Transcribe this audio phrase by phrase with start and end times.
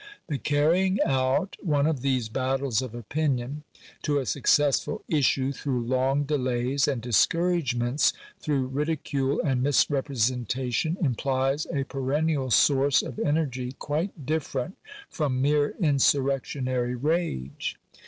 [0.29, 3.61] The carrying out one of these battles of opinion
[4.01, 11.83] to a successful issue through long delays and discouragements, through ridicule and misrepresentation, implies a
[11.83, 14.75] perennial source of energy quite different
[15.07, 17.77] from mere insurrectionary rage.